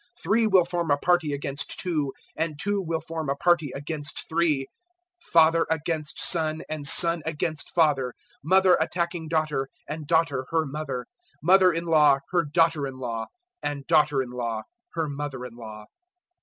[0.19, 4.65] Three will form a party against two and two will form a party against three;
[5.27, 11.05] 012:053 father against son and son against father; mother attacking daughter and daughter her mother,
[11.43, 13.27] mother in law her daughter in law,
[13.61, 14.63] and daughter in law
[14.95, 15.85] her mother in law."